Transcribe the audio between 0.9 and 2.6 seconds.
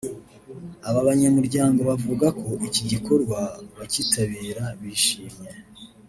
banyamuryango bavuga ko